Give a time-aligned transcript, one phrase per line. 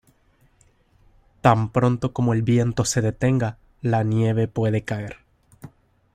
[1.41, 5.17] Tan pronto como el viento se detenga, la nieve puede caer.